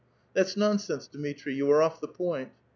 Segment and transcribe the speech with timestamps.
[0.17, 1.53] *' That*8 nonsense, Dmitri!
[1.53, 2.49] You are off the point."